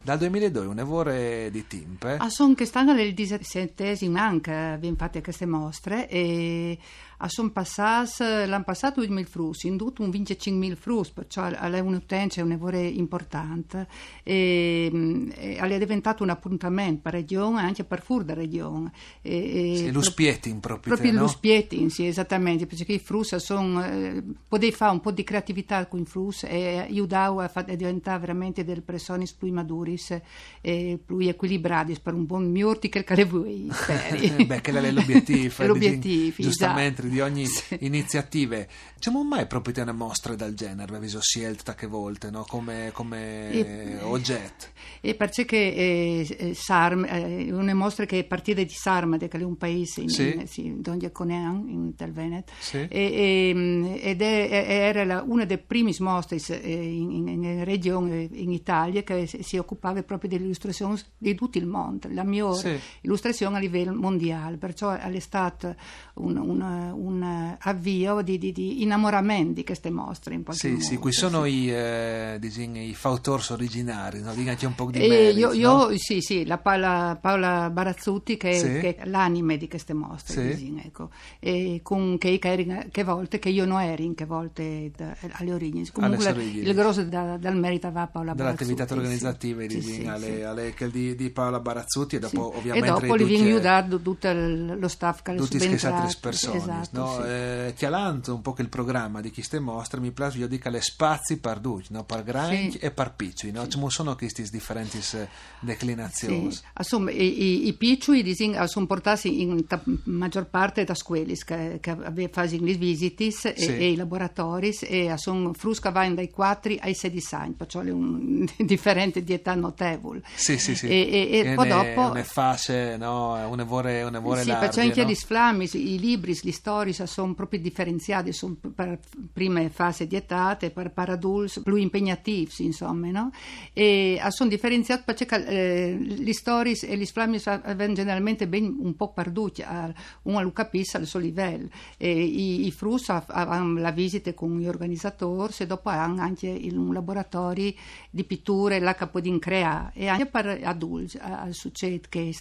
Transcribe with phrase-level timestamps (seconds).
[0.00, 2.06] Dal 2002 un evore di tempo.
[2.08, 2.14] eh?
[2.16, 6.78] Ah, son quest'anno nel diciassettesimo anno che abbiamo fatto queste mostre e
[7.18, 12.40] a son passati l'anno passato 2.000 frus, in tutto un 25.000 frus, perciò è un'utenza,
[12.40, 13.86] è un evore importante
[14.22, 18.92] e, mm, e è diventato un appuntamento per regione anche per fuori da regione.
[19.20, 21.22] E, e Sì, lo spietin proprio, Proprio no?
[21.22, 25.86] lo spietin, sì, esattamente, perché i frus sono, eh, potevi fare un po' di creatività
[25.86, 30.20] con i frus e aiutare a, a diventare veramente delle persone più maduris
[30.60, 33.68] e più equilibrate per un buon miurti che le vuoi.
[34.46, 37.07] Beh, che è l'obiettivo, l'obiettivo, giustamente esatto.
[37.08, 37.76] Di ogni Sì.
[37.80, 38.64] iniziativa.
[38.94, 42.44] Diciamo mai proprio una mostra del genere, avete scelta che volte, no?
[42.44, 44.66] come, come E- oggetto.
[45.00, 49.42] E perché eh, eh, Sarm, eh, una mostra che è partita di Sarmade, che è
[49.42, 50.34] un paese in, Sì.
[50.34, 52.78] in, sì, Donja Conean, in del Veneto, Sì.
[52.78, 58.28] e, e, ed è, era la- una delle prime mostre eh, in, in, in regione
[58.32, 62.78] in Italia che si, occupava proprio dell'illustrazione di tutto il mondo, la migliore Sì.
[63.02, 65.74] illustrazione a livello mondiale, perciò è stato
[66.14, 66.60] un, un,
[66.94, 70.80] un avvio di, di, di innamoramento di queste mostre in Sì, modo.
[70.82, 74.34] sì, qui sono i, eh, diciamo, i fautori originari, no?
[74.34, 75.96] Dica un po' di merito, io, io- no?
[75.96, 78.66] sì, sì, la Paola, Paola Barazzutti che, Sì.
[78.78, 80.56] che è l'anime di queste mostre, Sì.
[80.56, 81.10] diciamo, ecco.
[81.40, 85.52] e con che, che, che volte che io non ero in che volte da- alle
[85.52, 85.86] origini.
[85.88, 88.62] Comunque Alle il grosso da- dal merito va a Paola Barazzutti.
[88.62, 88.92] attività sì.
[88.94, 92.90] organizzative Sì, di, sì, alle, alle- che di, di Paola Barazzutti e dopo ovviamente e
[92.92, 97.24] dopo li viene aiutato tutto lo staff che le tutti queste altre persone esatto, no?
[97.24, 100.80] eh, chiaramente un po' che il programma di queste mostre mi piace io dico le
[100.80, 102.04] spazi per due no?
[102.04, 103.66] per grandi e per piccoli no?
[103.66, 105.28] Ci sono queste differenti eh,
[105.60, 110.94] declinazioni Sì, insomma, i, i, i piccoli disin, sono portati in ta- maggior parte da
[110.94, 113.70] scuole che, che fanno le visitis e, Sì.
[113.76, 118.46] e i laboratori e sono frusca vanno dai 4 ai 16 anni, perciò è un
[118.58, 120.22] differente di età notevole.
[120.34, 122.10] sì sì sì E, e- e poi ne- dopo...
[122.10, 123.48] une fasce no?
[123.48, 125.10] une vore, une vore Sì, perché anche no?
[125.10, 128.98] gli flammi, i libri, le storie sono proprio differenziati, sono per
[129.32, 133.30] prime fasi di età per, per adulti più impegnativi, insomma, no?
[133.72, 139.12] E sono differenziati perché eh, le storie e gli flammi vengono generalmente ben un po'
[139.12, 139.92] perduti, a-
[140.22, 141.68] uno lo capisce al suo livello.
[141.96, 146.48] E i, i frus ha- hanno la visita con gli organizzatori e dopo hanno anche
[146.76, 147.72] un laboratorio
[148.10, 152.32] di pitture, possono creare, e anche per adulti, a- a- succede che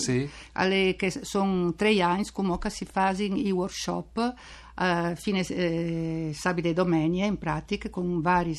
[0.00, 0.28] Sì.
[0.96, 4.34] che sono tre anni come si fanno i workshop
[4.82, 8.58] a fine eh, sabato e domenica in pratica con vari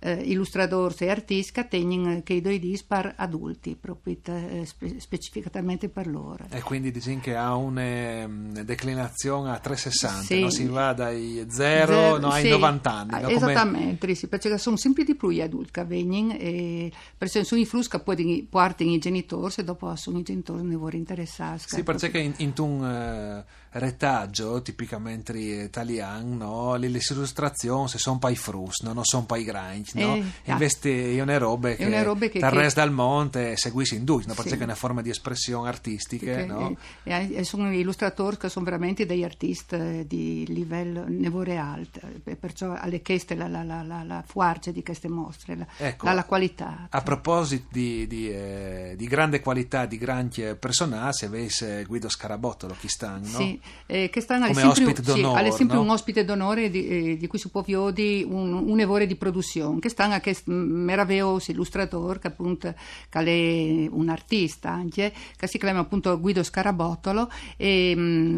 [0.00, 5.00] eh, illustratori e artisti che tengono che i due dis per adulti proprio eh, spe-
[5.00, 10.40] specificatamente per loro e quindi dici che ha una mm, declinazione a 360 Sì.
[10.40, 10.50] no?
[10.50, 13.20] si va dai 0 Zero, no, ai sì, 90 anni no?
[13.22, 17.50] Come- Esattamente, sì, perché sono sempre di più gli adulti che vengono e per esempio
[17.50, 20.98] sono i flus che poi portano i genitori e dopo sono i genitori ne vogliono
[20.98, 21.58] interessare.
[21.64, 23.44] Sì, perché in, in un eh,
[23.78, 26.74] retaggio tipicamente italiano, no?
[26.76, 28.92] le, le illustrazioni se sono poi frus, no?
[28.92, 30.14] non sono poi grandi, no?
[30.14, 33.96] Eh, invece è una roba che, una roba che- dal che- resto del monte seguisci
[33.96, 34.34] in due, no?
[34.34, 34.56] perché Sì.
[34.58, 36.76] è una forma di espressione artistica, Che- no?
[37.02, 42.36] e, e sono illustratori che sono veramente degli artisti eh, di livello nevore alto, e
[42.36, 46.06] perciò alle chieste la, la, la, la, la forza di queste mostre, la, Ecco.
[46.12, 46.86] la, qualità.
[46.90, 52.88] A proposito di, di, eh, di grande qualità, di grandi personaggi, avesse Guido Scarabottolo, chi
[52.88, 53.24] sta, no?
[53.26, 55.82] Sì, eh, che stanno Come ospite sì, d'onore, alle sempre no?
[55.82, 59.80] un ospite d'onore di, eh, di cui si può vedere un, un evore di produzione,
[59.80, 62.74] che stanno anche meraviglioso illustratore, che appunto
[63.08, 67.92] che è un artista anche, che si chiama appunto Guido Scarabottolo, e,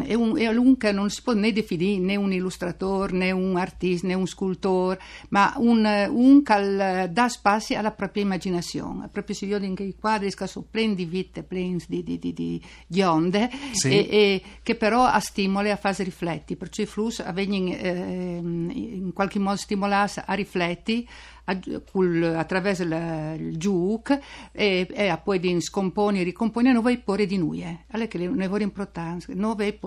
[0.05, 3.57] è un, è un che non si può né definire né un illustratore, né un
[3.57, 4.99] artista, né un scultore,
[5.29, 10.33] ma un, un che dà spazio alla propria immaginazione, proprio si vede in quei quadri
[10.33, 13.89] che sono pieni di vite, pieni di, di, di, di, di onde, Sì.
[13.89, 18.39] e, e che però a stimoli a fare rifletti, perciò perciò i flussi vengono eh,
[18.41, 21.07] in qualche modo stimolati a rifletti
[21.45, 24.17] attraverso la, il giuc
[24.51, 27.63] e, e poi di scomponi e ricomponi nuove pore di noi.
[27.91, 29.79] Allora che le nuove importanze, nuove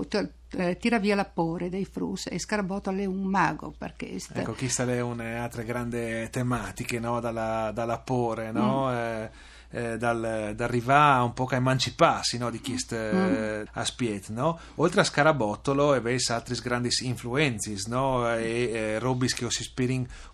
[0.54, 4.40] eh, tira via la pore dei frus e Scarabotto è un mago perché sta...
[4.40, 5.00] ecco chi sta le
[5.36, 7.20] altre grandi tematiche no?
[7.20, 8.88] dalla, dalla pore no?
[8.88, 8.94] Mm.
[8.94, 9.30] Eh,
[9.72, 13.62] eh, dal, dall'arrivare un po' a emanciparsi no, di chi eh, mm.
[13.72, 14.58] aspiet, no?
[14.76, 18.30] Oltre a Scarabottolo e veis altri grandi influenze, no?
[18.34, 19.80] E eh, Robis che si ispirano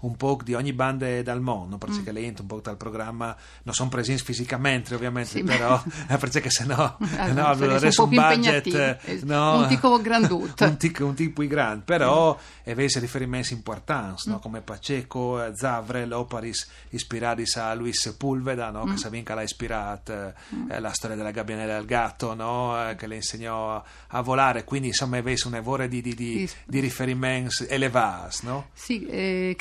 [0.00, 2.44] un po' di ogni banda dal mondo, praticamente mm.
[2.44, 7.46] un po' dal programma, non sono presenti fisicamente ovviamente, sì, però perché se no, no
[7.46, 9.58] avresti un, budget, no?
[9.58, 10.64] un tipo grandotto.
[10.66, 12.60] un, tic, un tipo grande, però mm.
[12.64, 14.36] e veis riferimenti importanti, no?
[14.36, 14.40] Mm.
[14.40, 18.84] come Paceco, Zavre, Loparis, ispirati a Luis Pulveda, no?
[18.84, 18.96] che mm
[19.28, 20.70] che l'ha ispirata mm.
[20.70, 22.88] eh, la storia della gabbianella del gatto no?
[22.88, 26.80] eh, che le insegnò a volare quindi insomma avesse un evore di, di, di, di
[26.80, 28.68] riferimenti elevati no?
[28.72, 29.56] sì, eh,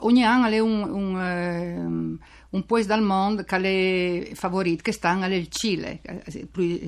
[0.00, 2.18] ogni anno è un, un ehm,
[2.50, 6.00] un paese dal mondo che è favorito, che sta nel Cile,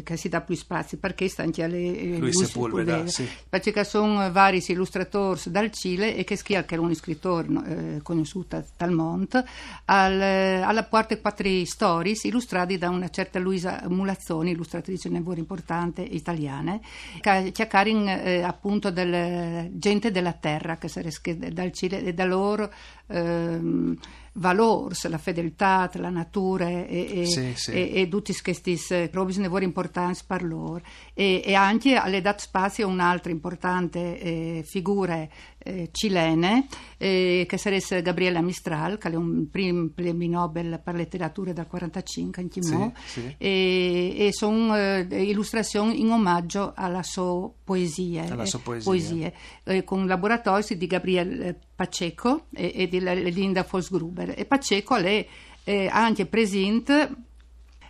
[0.04, 3.28] che si dà più spazio, perché sta anche alle eh, Luis Sepulveda, sì.
[3.48, 8.64] Perché sono vari illustratori dal Cile e che schia che era un scrittore eh, conosciuto
[8.76, 9.42] dal mondo,
[9.86, 16.78] al, alla parte quattro storie illustrate da una certa Luisa Mulazzoni, illustratrice nevore importante italiana,
[17.20, 22.70] che cercano eh, appunto del gente della terra che sarebbe dal Cile e da loro
[23.06, 23.96] ehm,
[24.38, 27.72] valors, la fedeltà, la natura e, sì, sì.
[27.72, 28.78] e, e tutti questi
[29.10, 30.82] robi ne importanti per loro.
[31.14, 35.26] E, e anche alle dat spazio un'altra importante eh, figura
[35.58, 41.52] eh, cilene eh, che sarebbe Gabriela Mistral che è un primo premio Nobel per letteratura
[41.52, 48.24] dal 1945 in Timò sì, e, e sono eh, illustrazioni in omaggio alla sua poesia,
[48.30, 48.90] alla sua poesia.
[48.90, 52.98] poesie eh, con laboratori di Gabriele Paceco e, e di
[53.32, 55.24] Linda Folsgruber e Paceco è
[55.62, 57.08] eh, anche presente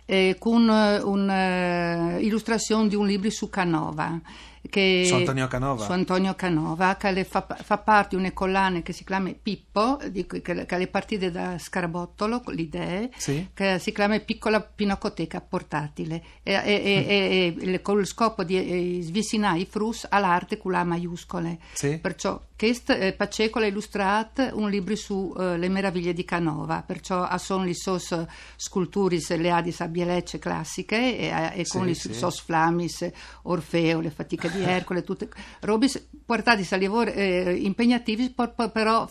[0.05, 4.21] eh, con un'illustrazione di un libro su Canova
[4.69, 8.93] che su Antonio Canova, su Antonio Canova che fa, fa, parte di una collana che
[8.93, 13.49] si chiama Pippo, di, che, che è partita da Scarabottolo, l'idea, sì.
[13.53, 17.73] che si chiama Piccola Pinacoteca Portatile, e, e, mm.
[17.73, 21.59] e, con lo scopo di eh, svicinare i frus all'arte con la maiuscole.
[21.73, 21.97] Sì.
[21.97, 27.63] Perciò questo eh, Paceco ha illustrato un libro sulle eh, meraviglie di Canova, perciò sono
[27.63, 28.13] le sos
[28.57, 32.13] sculturis le adis a bielecce classiche e, e con sì, le sì.
[32.13, 33.09] sos flamis,
[33.43, 35.29] Orfeo, le fatiche di Ercole, tutte
[35.61, 35.87] robe
[36.25, 38.33] portate a lavori eh, impegnativi,
[38.71, 39.09] però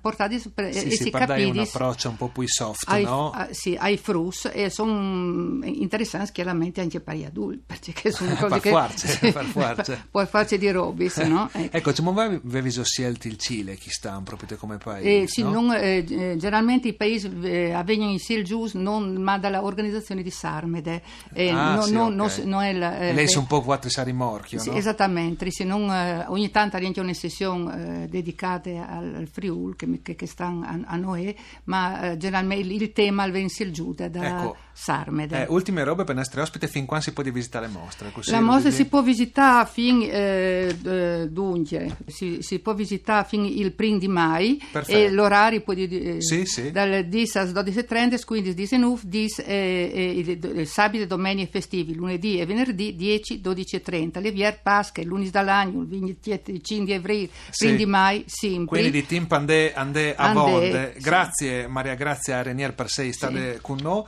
[0.00, 3.30] portati per, sì, e sì, si capisce un approccio un po' più soft ai, no?
[3.30, 8.60] a, sì, ai frus e sono interessanti chiaramente anche per gli adulti perché sono cose
[8.60, 11.50] che farci, per può farci di robis no?
[11.52, 15.42] ecco, ecco cioè, ma avevi scelto il Cile chi sta proprio come paese eh, sì,
[15.42, 15.50] no?
[15.50, 20.30] non, eh, eh generalmente i paesi eh, avvengono in Sil Gius non, ma dall'organizzazione di
[20.30, 21.02] Sarmede
[21.34, 22.70] eh, ah, no, sì, okay.
[22.70, 25.88] è la, eh, lei è un po' quattro rimorchio sì, esattamente sì, non,
[26.28, 30.78] ogni tanto anche una sessione dedicata al, al Friuli Sul che, che, che stanno a,
[30.84, 35.42] a noi, ma eh, generalmente il, il tema al vensi il Giuda da ecco, Sarmede.
[35.42, 38.12] Eh, ultime robe per i nostri ospiti, fin quando si può visitare le mostre?
[38.26, 43.98] La mostra si può visitare fin eh, dunque, si, si, può visitare fin il primo
[43.98, 44.96] di mai Perfetto.
[44.96, 46.70] e l'orario può eh, sì, sì.
[46.70, 52.94] dal 10 alle 12.30, quindi 19, 10, eh, eh, sabato, domenica festivi, lunedì e venerdì
[52.94, 54.20] 10, 12.30.
[54.20, 57.64] Le vier Pasche, lunedì dall'anno, il 25 di aprile, sì.
[57.64, 58.66] primo di mai, sempre.
[58.66, 60.94] Quelli di Team Pandemic Andè, a Bonde.
[60.98, 61.66] Grazie.
[61.66, 64.04] Maria, grazie a Renier per sei state con noi.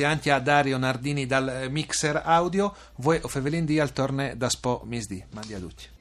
[0.00, 2.74] Grazie anche a Dario Nardini dal Mixer Audio.
[2.96, 5.22] Voi o Fevelin di al torne da Spo Misdi.
[5.32, 5.99] Mandi a tutti.